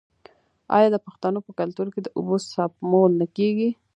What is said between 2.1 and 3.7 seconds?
اوبو سپمول نه کیږي؟